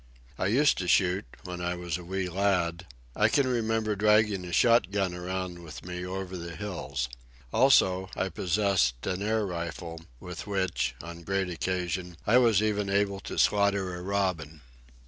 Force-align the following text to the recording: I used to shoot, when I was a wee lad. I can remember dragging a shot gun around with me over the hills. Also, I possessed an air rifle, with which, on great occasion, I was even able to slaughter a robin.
I 0.39 0.47
used 0.47 0.79
to 0.79 0.87
shoot, 0.87 1.25
when 1.43 1.61
I 1.61 1.75
was 1.75 1.95
a 1.99 2.03
wee 2.03 2.27
lad. 2.27 2.87
I 3.15 3.29
can 3.29 3.47
remember 3.47 3.95
dragging 3.95 4.43
a 4.45 4.51
shot 4.51 4.89
gun 4.89 5.13
around 5.13 5.61
with 5.63 5.85
me 5.85 6.03
over 6.03 6.37
the 6.37 6.55
hills. 6.55 7.07
Also, 7.53 8.09
I 8.15 8.29
possessed 8.29 9.05
an 9.05 9.21
air 9.21 9.45
rifle, 9.45 10.01
with 10.19 10.47
which, 10.47 10.95
on 11.03 11.21
great 11.21 11.51
occasion, 11.51 12.17
I 12.25 12.39
was 12.39 12.63
even 12.63 12.89
able 12.89 13.19
to 13.19 13.37
slaughter 13.37 13.93
a 13.95 14.01
robin. 14.01 14.61